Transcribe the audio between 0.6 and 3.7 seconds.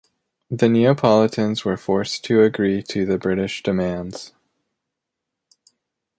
Neapolitans were forced to agree to the British